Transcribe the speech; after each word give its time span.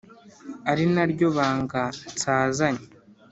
Ari 0.71 0.83
naryo 0.93 1.27
banga 1.37 1.81
nsazanye 2.13 2.85